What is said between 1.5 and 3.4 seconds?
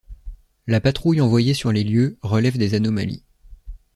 sur les lieux relève des anomalies.